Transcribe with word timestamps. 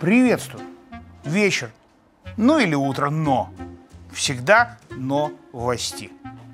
Приветствую. 0.00 0.64
Вечер. 1.24 1.70
Ну 2.36 2.58
или 2.58 2.74
утро, 2.74 3.10
но. 3.10 3.50
Всегда 4.12 4.78
но 4.90 5.32
власти. 5.52 6.10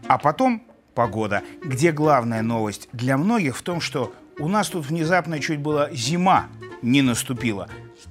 А 0.09 0.19
потом 0.19 0.62
погода, 0.95 1.43
где 1.64 1.93
главная 1.93 2.43
новость 2.43 2.88
для 2.93 3.16
многих 3.16 3.56
в 3.56 3.62
том, 3.62 3.80
что 3.80 4.12
у 4.39 4.48
нас 4.48 4.68
тут 4.68 4.87
внезапно 4.87 5.41
чуть 5.41 5.59
было 5.59 5.91
зима 5.93 6.46
не 6.82 7.02
наступила. 7.02 7.68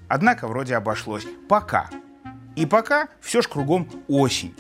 Однако 0.08 0.48
вроде 0.48 0.76
обошлось. 0.76 1.26
Пока. 1.48 1.90
И 2.56 2.66
пока 2.66 3.08
все 3.22 3.42
ж 3.42 3.48
кругом 3.48 3.88
осень. 4.08 4.56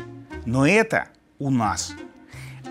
Но 0.45 0.66
это 0.66 1.09
у 1.38 1.52
нас. 1.52 1.93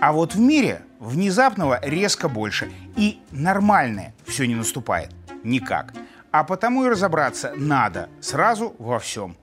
А 0.01 0.13
вот 0.13 0.33
в 0.33 0.39
мире 0.39 0.81
внезапного 0.99 1.79
резко 1.81 2.29
больше. 2.29 2.71
И 2.95 3.19
нормальное 3.31 4.13
все 4.25 4.47
не 4.47 4.55
наступает. 4.55 5.11
Никак. 5.43 5.93
А 6.31 6.43
потому 6.43 6.85
и 6.85 6.89
разобраться 6.89 7.53
надо 7.55 8.09
сразу 8.21 8.75
во 8.79 8.99
всем. 8.99 9.35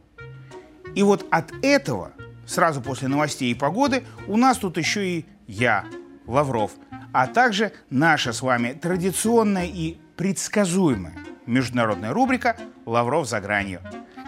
И 0.95 1.03
вот 1.03 1.27
от 1.31 1.53
этого, 1.63 2.13
сразу 2.47 2.81
после 2.81 3.09
новостей 3.09 3.51
и 3.51 3.55
погоды, 3.55 4.05
у 4.27 4.37
нас 4.37 4.57
тут 4.57 4.79
еще 4.79 5.07
и 5.07 5.27
я, 5.47 5.85
Лавров, 6.27 6.73
а 7.13 7.27
также 7.27 7.73
наша 7.91 8.33
с 8.33 8.41
вами 8.41 8.73
традиционная 8.73 9.67
и 9.67 9.99
предсказуемая 10.17 11.15
международная 11.47 12.13
рубрика 12.13 12.57
«Лавров 12.87 13.29
за 13.29 13.41
гранью», 13.41 13.81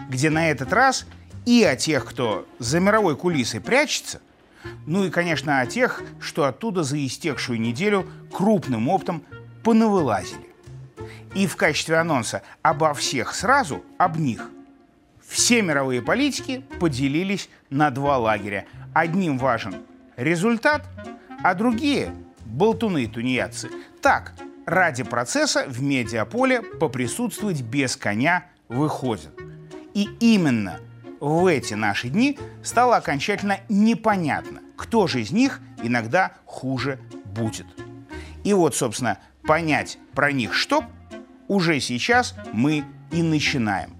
где 0.09 0.29
на 0.29 0.51
этот 0.51 0.71
раз 0.73 1.07
и 1.45 1.63
о 1.63 1.75
тех, 1.75 2.05
кто 2.05 2.47
за 2.59 2.79
мировой 2.79 3.15
кулисой 3.15 3.61
прячется, 3.61 4.21
ну 4.85 5.05
и, 5.05 5.09
конечно, 5.09 5.59
о 5.59 5.65
тех, 5.65 6.01
что 6.19 6.45
оттуда 6.45 6.83
за 6.83 7.03
истекшую 7.05 7.59
неделю 7.59 8.05
крупным 8.31 8.89
оптом 8.89 9.23
понавылазили. 9.63 10.49
И 11.35 11.47
в 11.47 11.55
качестве 11.55 11.97
анонса 11.97 12.41
обо 12.61 12.93
всех 12.93 13.33
сразу, 13.35 13.83
об 13.97 14.17
них. 14.17 14.49
Все 15.27 15.61
мировые 15.61 16.01
политики 16.01 16.63
поделились 16.79 17.49
на 17.69 17.91
два 17.91 18.17
лагеря. 18.17 18.65
Одним 18.93 19.37
важен 19.37 19.75
результат, 20.17 20.87
а 21.43 21.53
другие– 21.53 22.13
болтуны 22.45 23.07
тунеядцы. 23.07 23.69
Так, 24.01 24.33
ради 24.65 25.03
процесса 25.03 25.65
в 25.67 25.81
медиаполе 25.81 26.61
поприсутствовать 26.61 27.61
без 27.61 27.95
коня 27.95 28.45
выходят. 28.67 29.31
И 29.93 30.09
именно 30.19 30.79
в 31.19 31.45
эти 31.45 31.73
наши 31.73 32.09
дни 32.09 32.37
стало 32.63 32.97
окончательно 32.97 33.59
непонятно, 33.69 34.61
кто 34.77 35.07
же 35.07 35.21
из 35.21 35.31
них 35.31 35.59
иногда 35.83 36.33
хуже 36.45 36.99
будет. 37.25 37.67
И 38.43 38.53
вот, 38.53 38.75
собственно, 38.75 39.17
понять 39.43 39.97
про 40.13 40.31
них 40.31 40.53
что– 40.53 40.83
уже 41.49 41.81
сейчас 41.81 42.35
мы 42.53 42.85
и 43.11 43.21
начинаем. 43.21 43.97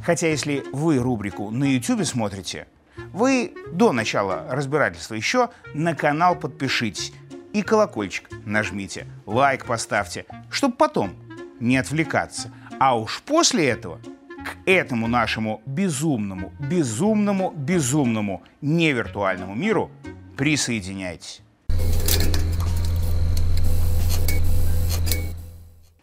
Хотя 0.00 0.28
если 0.28 0.64
вы 0.72 0.96
рубрику 0.98 1.50
на 1.50 1.64
YouTube 1.64 2.06
смотрите, 2.06 2.66
вы 3.12 3.52
до 3.72 3.92
начала 3.92 4.46
разбирательства 4.48 5.14
еще 5.14 5.50
на 5.74 5.94
канал 5.94 6.36
подпишитесь 6.36 7.12
и 7.52 7.62
колокольчик 7.62 8.30
нажмите, 8.46 9.06
лайк 9.26 9.66
поставьте, 9.66 10.24
чтобы 10.48 10.76
потом 10.76 11.14
не 11.60 11.76
отвлекаться. 11.76 12.50
А 12.78 12.96
уж 12.98 13.20
после 13.22 13.68
этого 13.68 14.00
к 14.44 14.56
этому 14.66 15.08
нашему 15.08 15.62
безумному, 15.66 16.52
безумному, 16.58 17.52
безумному 17.56 18.42
невиртуальному 18.60 19.54
миру 19.54 19.90
присоединяйтесь. 20.36 21.42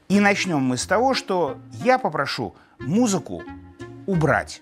И 0.08 0.20
начнем 0.20 0.60
мы 0.60 0.78
с 0.78 0.88
того, 0.88 1.14
что 1.14 1.60
я 1.84 2.00
попрошу 2.00 2.56
музыку 2.80 3.44
убрать 4.08 4.62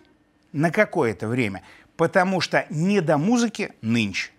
на 0.51 0.71
какое-то 0.71 1.27
время, 1.27 1.63
потому 1.95 2.41
что 2.41 2.65
не 2.69 2.99
до 2.99 3.17
музыки 3.17 3.71
нынче. 3.81 4.31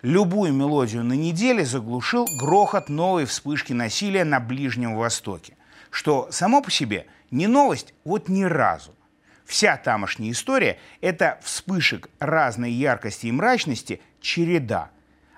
Любую 0.00 0.52
мелодию 0.52 1.04
на 1.04 1.14
неделе 1.14 1.64
заглушил 1.64 2.26
грохот 2.38 2.88
новой 2.88 3.24
вспышки 3.24 3.72
насилия 3.72 4.24
на 4.24 4.40
Ближнем 4.40 4.96
Востоке, 4.96 5.56
что 5.90 6.28
само 6.30 6.62
по 6.62 6.70
себе 6.70 7.06
не 7.30 7.46
новость 7.46 7.94
вот 8.04 8.28
ни 8.28 8.44
разу. 8.44 8.94
Вся 9.44 9.76
тамошняя 9.76 10.32
история– 10.32 10.78
это 11.00 11.38
вспышек 11.42 12.08
разной 12.18 12.72
яркости 12.72 13.26
и 13.26 13.32
мрачности 13.32 14.00
череда. 14.20 14.90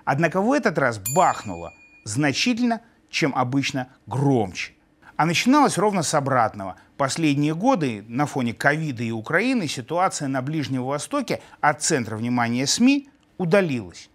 Однако 0.05 0.41
в 0.41 0.53
этот 0.53 0.77
раз 0.77 0.99
бахнуло 1.13 1.73
значительно, 2.05 2.81
чем 3.09 3.35
обычно, 3.35 3.89
громче. 4.05 4.73
А 5.17 5.25
начиналось 5.25 5.77
ровно 5.77 6.03
с 6.03 6.13
обратного. 6.13 6.77
Последние 6.95 7.53
годы 7.53 8.05
на 8.07 8.25
фоне 8.25 8.53
ковида 8.53 9.03
и 9.03 9.11
Украины 9.11 9.67
ситуация 9.67 10.27
на 10.27 10.41
Ближнем 10.41 10.83
Востоке 10.83 11.41
от 11.59 11.81
центра 11.81 12.15
внимания 12.15 12.65
СМИ 12.65 13.09
удалилась. 13.37 14.09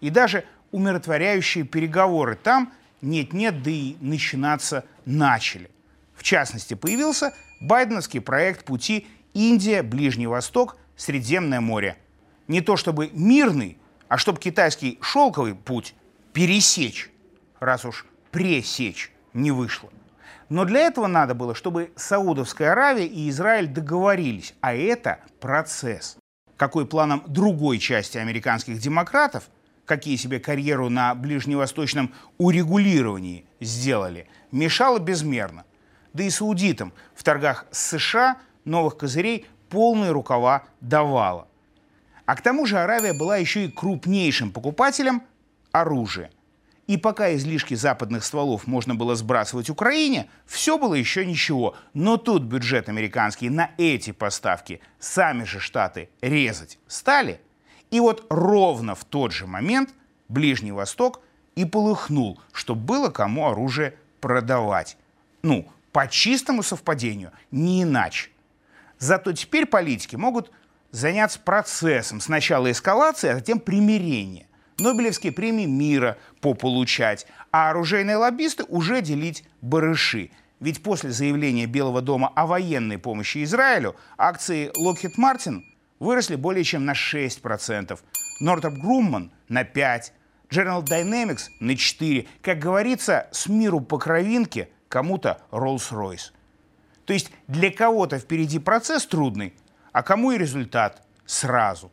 И 0.00 0.10
даже 0.10 0.44
умиротворяющие 0.72 1.64
переговоры 1.64 2.36
там 2.36 2.72
нет-нет, 3.00 3.62
да 3.62 3.70
и 3.70 3.96
начинаться 4.00 4.84
начали. 5.04 5.70
В 6.20 6.22
частности, 6.22 6.74
появился 6.74 7.32
байденовский 7.60 8.20
проект 8.20 8.66
пути 8.66 9.06
Индия, 9.32 9.82
Ближний 9.82 10.26
Восток, 10.26 10.76
Средиземное 10.94 11.62
море. 11.62 11.96
Не 12.46 12.60
то 12.60 12.76
чтобы 12.76 13.08
мирный, 13.14 13.78
а 14.06 14.18
чтобы 14.18 14.38
китайский 14.38 14.98
шелковый 15.00 15.54
путь 15.54 15.94
пересечь, 16.34 17.10
раз 17.58 17.86
уж 17.86 18.04
пресечь 18.32 19.10
не 19.32 19.50
вышло. 19.50 19.88
Но 20.50 20.66
для 20.66 20.80
этого 20.80 21.06
надо 21.06 21.34
было, 21.34 21.54
чтобы 21.54 21.90
Саудовская 21.96 22.72
Аравия 22.72 23.06
и 23.06 23.30
Израиль 23.30 23.68
договорились, 23.68 24.52
а 24.60 24.74
это 24.74 25.20
процесс. 25.40 26.18
Какой 26.58 26.84
планом 26.84 27.24
другой 27.28 27.78
части 27.78 28.18
американских 28.18 28.78
демократов, 28.78 29.44
какие 29.86 30.16
себе 30.16 30.38
карьеру 30.38 30.90
на 30.90 31.14
ближневосточном 31.14 32.12
урегулировании 32.36 33.46
сделали, 33.58 34.28
мешало 34.52 34.98
безмерно. 34.98 35.64
Да 36.12 36.22
и 36.22 36.30
саудитам 36.30 36.92
в 37.14 37.22
торгах 37.22 37.66
с 37.70 37.96
США 37.96 38.36
новых 38.64 38.96
козырей 38.96 39.46
полные 39.68 40.10
рукава 40.10 40.64
давала. 40.80 41.46
А 42.26 42.36
к 42.36 42.42
тому 42.42 42.66
же 42.66 42.78
Аравия 42.78 43.12
была 43.12 43.36
еще 43.36 43.64
и 43.64 43.70
крупнейшим 43.70 44.52
покупателем 44.52 45.22
оружия– 45.72 46.30
и 46.90 46.96
пока 46.96 47.32
излишки 47.36 47.74
западных 47.74 48.24
стволов 48.24 48.66
можно 48.66 48.96
было 48.96 49.14
сбрасывать 49.14 49.70
Украине, 49.70 50.28
все 50.44 50.76
было 50.76 50.94
еще 50.94 51.24
ничего. 51.24 51.76
Но 51.94 52.16
тут 52.16 52.42
бюджет 52.42 52.88
американский 52.88 53.48
на 53.48 53.70
эти 53.78 54.10
поставки 54.10 54.80
сами 54.98 55.44
же 55.44 55.60
Штаты 55.60 56.08
резать 56.20 56.80
стали. 56.88 57.40
И 57.92 58.00
вот 58.00 58.26
ровно 58.28 58.96
в 58.96 59.04
тот 59.04 59.30
же 59.30 59.46
момент 59.46 59.90
Ближний 60.26 60.72
Восток 60.72 61.20
и 61.54 61.64
полыхнул, 61.64 62.40
чтобы 62.50 62.80
было 62.80 63.08
кому 63.08 63.46
оружие 63.46 63.94
продавать. 64.20 64.96
Ну, 65.42 65.68
по 65.92 66.06
чистому 66.08 66.62
совпадению, 66.62 67.32
не 67.50 67.82
иначе. 67.82 68.30
Зато 68.98 69.32
теперь 69.32 69.66
политики 69.66 70.16
могут 70.16 70.50
заняться 70.90 71.40
процессом 71.40 72.20
сначала 72.20 72.70
эскалации, 72.70 73.30
а 73.30 73.34
затем 73.34 73.60
примирения. 73.60 74.46
Нобелевские 74.78 75.32
премии 75.32 75.66
мира 75.66 76.16
пополучать, 76.40 77.26
а 77.52 77.70
оружейные 77.70 78.16
лоббисты 78.16 78.64
уже 78.64 79.02
делить 79.02 79.44
барыши. 79.60 80.30
Ведь 80.58 80.82
после 80.82 81.10
заявления 81.10 81.66
Белого 81.66 82.02
дома 82.02 82.32
о 82.34 82.46
военной 82.46 82.98
помощи 82.98 83.42
Израилю 83.44 83.96
акции 84.18 84.70
Lockheed 84.78 85.16
Martin 85.18 85.62
выросли 85.98 86.36
более 86.36 86.64
чем 86.64 86.84
на 86.84 86.92
6%, 86.92 87.98
Northrop 88.42 88.74
Grumman 88.82 89.30
на 89.48 89.62
5%, 89.62 90.12
General 90.50 90.82
Dynamics 90.82 91.42
на 91.60 91.72
4%. 91.72 92.26
Как 92.42 92.58
говорится, 92.58 93.28
с 93.32 93.48
миру 93.48 93.80
по 93.80 93.98
кровинке 93.98 94.68
кому-то 94.90 95.40
Rolls-Royce. 95.52 96.32
То 97.06 97.14
есть 97.14 97.30
для 97.46 97.72
кого-то 97.72 98.18
впереди 98.18 98.58
процесс 98.58 99.06
трудный, 99.06 99.54
а 99.92 100.02
кому 100.02 100.32
и 100.32 100.38
результат 100.38 101.02
сразу. 101.24 101.90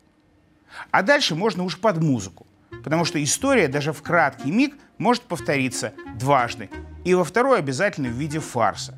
А 0.90 1.02
дальше 1.02 1.34
можно 1.34 1.64
уж 1.64 1.78
под 1.78 2.02
музыку. 2.02 2.46
Потому 2.84 3.06
что 3.06 3.22
история 3.22 3.68
даже 3.68 3.92
в 3.92 4.02
краткий 4.02 4.50
миг 4.50 4.76
может 4.98 5.22
повториться 5.22 5.94
дважды. 6.16 6.68
И 7.04 7.14
во 7.14 7.24
второй 7.24 7.58
обязательно 7.58 8.08
в 8.08 8.12
виде 8.12 8.40
фарса. 8.40 8.94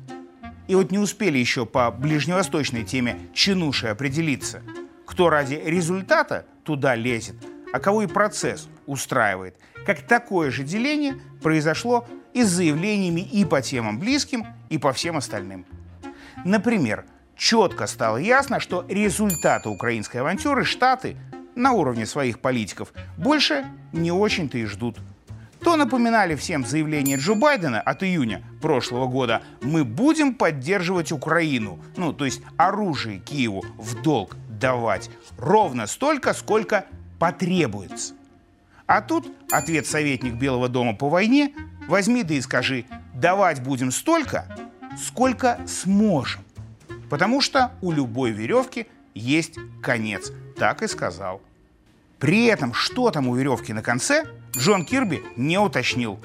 И 0.67 0.75
вот 0.75 0.91
не 0.91 0.99
успели 0.99 1.37
еще 1.37 1.65
по 1.65 1.91
ближневосточной 1.91 2.83
теме 2.83 3.19
чинуши 3.33 3.87
определиться, 3.87 4.61
кто 5.05 5.29
ради 5.29 5.55
результата 5.55 6.45
туда 6.63 6.95
лезет, 6.95 7.35
а 7.71 7.79
кого 7.79 8.03
и 8.03 8.07
процесс 8.07 8.67
устраивает. 8.85 9.55
Как 9.85 10.01
такое 10.01 10.51
же 10.51 10.63
деление 10.63 11.15
произошло 11.41 12.07
и 12.33 12.43
с 12.43 12.49
заявлениями 12.49 13.21
и 13.21 13.45
по 13.45 13.61
темам 13.61 13.99
близким, 13.99 14.45
и 14.69 14.77
по 14.77 14.93
всем 14.93 15.17
остальным. 15.17 15.65
Например, 16.45 17.05
четко 17.35 17.87
стало 17.87 18.17
ясно, 18.17 18.59
что 18.59 18.85
результаты 18.87 19.69
украинской 19.69 20.17
авантюры 20.17 20.63
Штаты 20.63 21.15
на 21.55 21.73
уровне 21.73 22.05
своих 22.05 22.39
политиков 22.39 22.93
больше 23.17 23.65
не 23.91 24.11
очень-то 24.11 24.57
и 24.57 24.65
ждут. 24.65 24.97
то 25.63 25.75
напоминали 25.75 26.35
всем 26.35 26.65
заявление 26.65 27.17
Джо 27.17 27.35
Байдена 27.35 27.81
от 27.81 28.01
июня 28.03 28.43
прошлого 28.61 29.07
года 29.07 29.43
«Мы 29.61 29.85
будем 29.85 30.33
поддерживать 30.33 31.11
Украину», 31.11 31.79
ну, 31.97 32.13
то 32.13 32.25
есть 32.25 32.41
оружие 32.57 33.19
Киеву 33.19 33.63
в 33.77 34.01
долг 34.01 34.35
давать 34.49 35.11
ровно 35.37 35.85
столько, 35.85 36.33
сколько 36.33 36.85
потребуется. 37.19 38.15
А 38.87 39.01
тут 39.01 39.27
ответ 39.51 39.85
советник 39.85 40.33
Белого 40.33 40.67
дома 40.67 40.95
по 40.95 41.09
войне 41.09 41.53
возьми 41.87 42.23
да 42.23 42.33
и 42.33 42.41
скажи 42.41 42.85
«давать 43.13 43.61
будем 43.61 43.91
столько, 43.91 44.45
сколько 44.97 45.59
сможем». 45.67 46.41
Потому 47.09 47.41
что 47.41 47.71
у 47.81 47.91
любой 47.91 48.31
веревки 48.31 48.87
есть 49.13 49.57
конец. 49.81 50.31
Так 50.57 50.81
и 50.81 50.87
сказал. 50.87 51.41
При 52.19 52.45
этом, 52.45 52.73
что 52.73 53.09
там 53.11 53.27
у 53.27 53.35
веревки 53.35 53.73
на 53.73 53.81
конце, 53.81 54.25
Джон 54.55 54.85
Кирби 54.85 55.23
не 55.35 55.57
уточнил. 55.57 56.19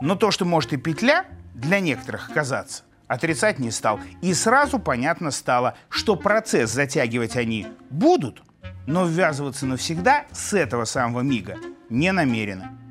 Но 0.00 0.14
то, 0.14 0.30
что 0.30 0.44
может 0.44 0.72
и 0.72 0.76
петля 0.76 1.24
для 1.54 1.80
некоторых 1.80 2.30
оказаться, 2.30 2.84
отрицать 3.06 3.58
не 3.58 3.70
стал. 3.70 3.98
И 4.20 4.34
сразу 4.34 4.78
понятно 4.78 5.30
стало, 5.30 5.76
что 5.88 6.16
процесс 6.16 6.70
затягивать 6.70 7.36
они 7.36 7.66
будут, 7.90 8.42
но 8.86 9.06
ввязываться 9.06 9.66
навсегда 9.66 10.26
с 10.32 10.52
этого 10.52 10.84
самого 10.84 11.22
мига 11.22 11.56
не 11.88 12.12
намерены. 12.12 12.81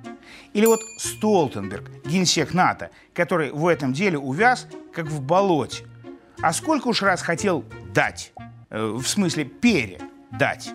Или 0.53 0.65
вот 0.65 0.81
Столтенберг, 0.97 1.89
генсек 2.05 2.53
НАТО, 2.53 2.91
который 3.13 3.51
в 3.51 3.67
этом 3.67 3.93
деле 3.93 4.17
увяз, 4.17 4.67
как 4.93 5.07
в 5.07 5.21
болоте. 5.21 5.85
А 6.41 6.53
сколько 6.53 6.89
уж 6.89 7.01
раз 7.01 7.21
хотел 7.21 7.63
дать, 7.93 8.33
э, 8.69 8.83
в 8.83 9.05
смысле 9.05 9.45
передать. 9.45 10.71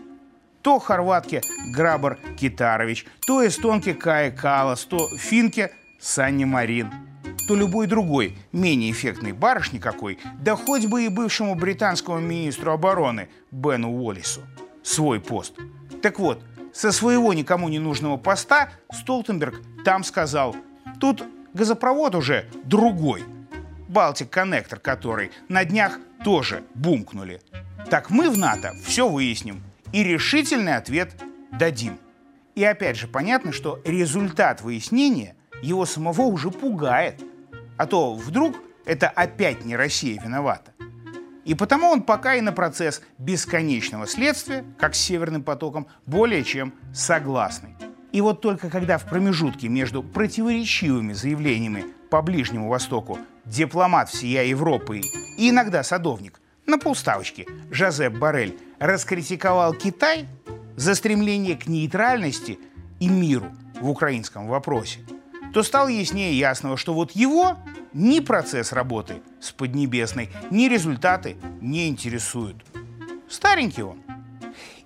То 0.62 0.78
хорватке 0.78 1.42
Грабар 1.74 2.18
Китарович, 2.38 3.06
то 3.26 3.46
эстонке 3.46 3.94
Кая 3.94 4.30
Калас, 4.30 4.84
то 4.84 5.08
финке 5.16 5.72
Санни 6.00 6.44
Марин, 6.44 6.90
то 7.46 7.54
любой 7.54 7.86
другой, 7.86 8.36
менее 8.52 8.90
эффектной 8.90 9.32
барышни 9.32 9.78
какой, 9.78 10.18
да 10.40 10.56
хоть 10.56 10.86
бы 10.86 11.04
и 11.04 11.08
бывшему 11.08 11.54
британскому 11.54 12.18
министру 12.18 12.72
обороны 12.72 13.28
Бену 13.50 13.90
Уоллису 13.90 14.42
свой 14.82 15.20
пост. 15.20 15.54
Так 16.02 16.18
вот, 16.18 16.42
со 16.76 16.92
своего 16.92 17.32
никому 17.32 17.70
не 17.70 17.78
нужного 17.78 18.18
поста 18.18 18.68
Столтенберг 18.92 19.62
там 19.82 20.04
сказал, 20.04 20.54
тут 21.00 21.24
газопровод 21.54 22.14
уже 22.14 22.46
другой, 22.64 23.24
Балтик 23.88 24.28
Коннектор 24.28 24.78
который, 24.78 25.30
на 25.48 25.64
днях 25.64 25.98
тоже 26.22 26.64
бумкнули. 26.74 27.40
Так 27.88 28.10
мы 28.10 28.28
в 28.28 28.36
НАТО 28.36 28.74
все 28.84 29.08
выясним 29.08 29.62
и 29.92 30.04
решительный 30.04 30.76
ответ 30.76 31.14
дадим. 31.50 31.98
И 32.54 32.62
опять 32.62 32.96
же 32.96 33.08
понятно, 33.08 33.52
что 33.52 33.80
результат 33.86 34.60
выяснения 34.60 35.34
его 35.62 35.86
самого 35.86 36.22
уже 36.22 36.50
пугает. 36.50 37.22
А 37.78 37.86
то 37.86 38.14
вдруг 38.14 38.56
это 38.84 39.08
опять 39.08 39.64
не 39.64 39.76
Россия 39.76 40.20
виновата. 40.20 40.75
И 41.46 41.54
потому 41.54 41.86
он 41.86 42.02
пока 42.02 42.34
и 42.34 42.40
на 42.40 42.52
процесс 42.52 43.00
бесконечного 43.18 44.08
следствия, 44.08 44.64
как 44.78 44.96
с 44.96 45.00
Северным 45.00 45.44
потоком, 45.44 45.86
более 46.04 46.42
чем 46.42 46.74
согласный. 46.92 47.76
И 48.10 48.20
вот 48.20 48.40
только 48.40 48.68
когда 48.68 48.98
в 48.98 49.04
промежутке 49.04 49.68
между 49.68 50.02
противоречивыми 50.02 51.12
заявлениями 51.12 51.84
по 52.10 52.20
Ближнему 52.20 52.68
Востоку 52.68 53.20
дипломат 53.44 54.08
всея 54.08 54.42
Европы 54.42 55.02
и 55.38 55.50
иногда 55.50 55.84
садовник 55.84 56.40
на 56.66 56.78
полставочке 56.78 57.46
Жозеп 57.70 58.14
Барель 58.14 58.58
раскритиковал 58.80 59.72
Китай 59.72 60.26
за 60.74 60.96
стремление 60.96 61.56
к 61.56 61.68
нейтральности 61.68 62.58
и 62.98 63.08
миру 63.08 63.54
в 63.80 63.88
украинском 63.88 64.48
вопросе, 64.48 64.98
то 65.56 65.62
стало 65.62 65.88
яснее 65.88 66.38
ясного, 66.38 66.76
что 66.76 66.92
вот 66.92 67.12
его 67.12 67.56
ни 67.94 68.20
процесс 68.20 68.72
работы 68.72 69.22
с 69.40 69.52
Поднебесной, 69.52 70.28
ни 70.50 70.68
результаты 70.68 71.38
не 71.62 71.88
интересуют. 71.88 72.62
Старенький 73.26 73.82
он. 73.82 74.02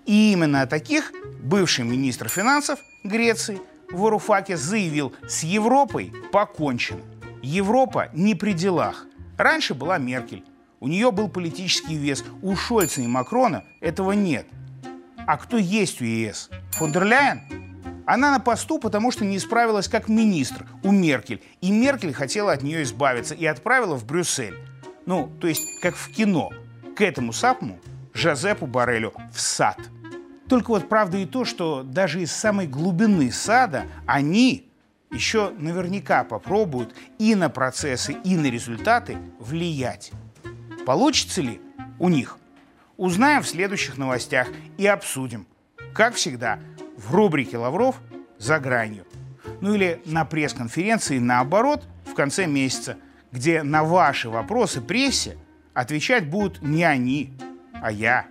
И 0.07 0.31
именно 0.33 0.63
о 0.63 0.69
таких 0.69 1.11
бывший 1.43 1.85
министр 1.85 2.29
финансов 2.29 2.79
Греции 3.03 3.61
Варуфакис 3.91 4.61
заявил, 4.61 5.13
с 5.27 5.43
Европой 5.43 6.13
покончено. 6.31 7.01
Европа 7.43 8.09
не 8.13 8.37
при 8.37 8.53
делах. 8.53 9.07
Раньше 9.39 9.75
была 9.75 9.99
Меркель. 9.99 10.45
У 10.79 10.87
нее 10.87 11.11
был 11.11 11.29
политический 11.29 11.97
вес. 11.97 12.23
У 12.43 12.55
Шольца 12.55 13.03
и 13.03 13.09
Макрона 13.09 13.65
этого 13.81 14.13
нет. 14.13 14.47
А 15.27 15.37
кто 15.37 15.57
есть 15.57 16.01
у 16.01 16.05
ЕС? 16.05 16.49
Фондерляйен? 16.75 17.70
Она 18.11 18.33
на 18.33 18.41
посту, 18.41 18.81
потому 18.81 19.13
что 19.13 19.25
не 19.25 19.39
справилась 19.39 19.87
как 19.87 20.09
министр 20.09 20.67
у 20.83 20.91
Меркель. 20.91 21.41
И 21.61 21.71
Меркель 21.71 22.13
хотела 22.13 22.51
от 22.51 22.65
нее 22.65 22.83
избавиться 22.83 23.37
и 23.37 23.47
отправила 23.47 23.95
в 23.95 24.05
Брюссель. 24.05 24.59
Ну, 25.07 25.31
то 25.41 25.47
есть, 25.47 25.79
как 25.81 25.95
в 25.95 26.11
кино. 26.11 26.51
К 26.97 27.03
этому 27.03 27.33
самому 27.33 27.79
Жозепу 28.13 28.67
Барелю 28.67 29.13
в 29.33 29.41
сад. 29.41 29.79
Только 30.49 30.71
вот 30.71 30.89
правда 30.89 31.19
и 31.19 31.25
то, 31.25 31.45
что 31.45 31.85
даже 31.85 32.21
из 32.21 32.33
самой 32.33 32.67
глубины 32.67 33.31
сада 33.31 33.85
они 34.07 34.69
еще 35.13 35.51
наверняка 35.57 36.25
попробуют 36.25 36.93
и 37.21 37.37
на 37.37 37.49
процессы, 37.49 38.17
и 38.25 38.37
на 38.37 38.47
результаты 38.47 39.19
влиять. 39.39 40.11
Получится 40.85 41.43
ли 41.43 41.61
у 42.01 42.09
них? 42.09 42.39
Узнаем 42.97 43.43
в 43.43 43.49
следующих 43.49 43.99
новостях 43.99 44.49
и 44.79 44.87
обсудим. 44.89 45.47
Как 45.95 46.15
всегда, 46.15 46.59
в 47.01 47.15
рубрике 47.15 47.57
«Лавров» 47.57 48.01
за 48.39 48.59
гранью. 48.59 49.05
Ну 49.61 49.75
или 49.75 50.03
на 50.05 50.25
пресс-конференции 50.25 51.19
наоборот 51.19 51.85
в 52.05 52.15
конце 52.15 52.47
месяца, 52.47 52.97
где 53.33 53.63
на 53.63 53.85
ваши 53.85 54.29
вопросы 54.29 54.81
прессе 54.81 55.37
отвечать 55.73 56.29
будут 56.29 56.63
не 56.63 56.85
они, 56.85 57.33
а 57.75 57.91
я. 57.91 58.27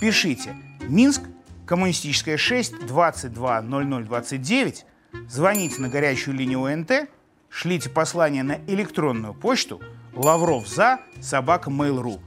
Пишите 0.00 0.54
Минск, 0.82 1.22
коммунистическая 1.66 2.36
6, 2.36 2.86
22 2.86 3.62
0029, 3.62 4.86
звоните 5.28 5.80
на 5.80 5.88
горячую 5.88 6.36
линию 6.36 6.62
ОНТ, 6.64 7.08
шлите 7.48 7.90
послание 7.90 8.42
на 8.42 8.58
электронную 8.66 9.34
почту 9.34 9.80
лавров 10.14 10.68
за 10.68 11.00
собака 11.20 11.70
mail.ru 11.70 12.20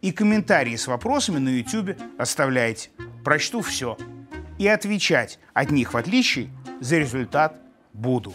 и 0.00 0.12
комментарии 0.12 0.76
с 0.76 0.86
вопросами 0.86 1.38
на 1.38 1.48
YouTube 1.48 1.96
оставляйте. 2.18 2.90
Прочту 3.24 3.60
все 3.60 3.96
и 4.58 4.66
отвечать 4.66 5.38
от 5.54 5.70
них 5.70 5.94
в 5.94 5.96
отличие 5.96 6.50
за 6.80 6.98
результат 6.98 7.56
буду. 7.92 8.34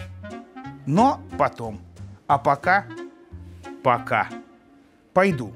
Но 0.86 1.22
потом. 1.38 1.82
А 2.28 2.38
пока, 2.38 2.86
пока. 3.84 4.30
Пойду. 5.14 5.54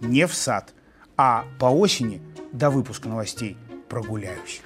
Не 0.00 0.26
в 0.26 0.34
сад, 0.34 0.74
а 1.16 1.44
по 1.58 1.66
осени 1.66 2.20
до 2.52 2.70
выпуска 2.70 3.08
новостей 3.08 3.56
прогуляюсь. 3.88 4.60